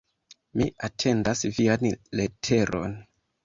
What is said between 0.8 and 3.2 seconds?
atendas vian leteron.